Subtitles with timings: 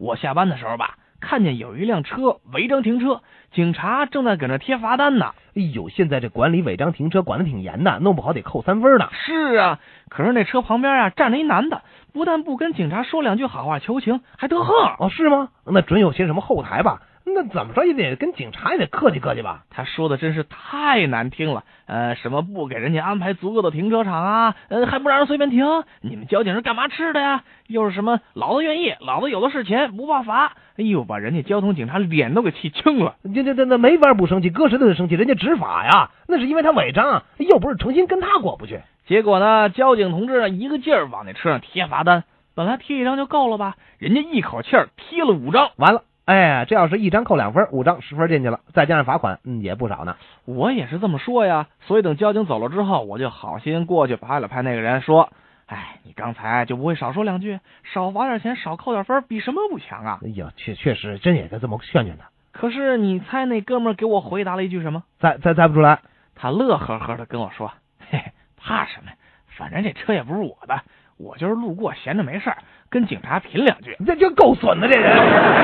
[0.00, 3.20] 我下班的时候吧，看见有一辆车违章停车，
[3.52, 5.34] 警察正在搁那贴罚单呢。
[5.54, 9.10] 哎呦，现在这管理违章停车管的挺严的，弄不好得扣三分呢。
[9.12, 9.78] 是啊，
[10.08, 11.82] 可是那车旁边啊站着一男的，
[12.14, 14.74] 不但不跟警察说两句好话求情，还得横。
[14.98, 15.50] 哦，是吗？
[15.66, 17.02] 那准有些什么后台吧？
[17.40, 19.64] 那怎么着也得跟警察也得客气客气吧？
[19.70, 25.64] 他说的真是太难听了，呃，什么不给人家安排足够的停车场啊，呃，还不让人随便停？
[26.02, 27.44] 你们交警是干嘛吃的呀？
[27.66, 30.52] 又是什么老子愿意，老子有的是钱，不怕罚？
[30.76, 33.14] 哎呦，把人家交通警察脸都给气青了。
[33.34, 38.80] 这这这那没法不生气，搁谁都得生气，人家执法呀，那是因为他违章，又不是诚心跟他过不去。
[39.06, 46.02] 结果呢，交警同志一个劲儿往那车上贴罚单，本来贴一张就够了吧，人家一口气儿贴了五张，完了。
[46.30, 50.14] 哎，这要是一张扣两分，五张十分进去了，再加上罚款，嗯，也不少呢。
[50.44, 55.32] 我也是这么说呀，所以等交警走了之后，我就好心过去拍了拍那个人，说
[55.66, 62.26] ：“哎，你刚才就不会少说两句，少罚点钱，少扣点分，比什么不强啊？”哎呀，确确实真也该这么劝劝他。
[62.52, 65.02] 可是你猜那哥们给我回答了一句什么？
[65.18, 65.98] 猜猜猜不出来。
[66.36, 67.72] 他乐呵呵的跟我说
[68.08, 69.10] ：“嘿，嘿怕什么？
[69.56, 70.80] 反正这车也不是我的，
[71.18, 72.58] 我就是路过，闲着没事儿，
[72.88, 75.59] 跟警察贫两句。”这就够损的，这人。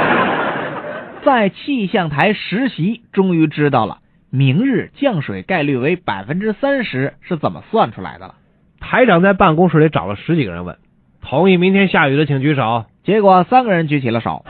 [1.27, 3.98] 在气象台实习，终于知道了
[4.30, 8.36] 明日降水概率为百分之三十是怎么算出来的了。
[8.78, 10.77] 台长在办公室里找了十几个人问，
[11.22, 12.84] 同意明天下雨的请举手。
[13.02, 14.44] 结果三个人举起了手。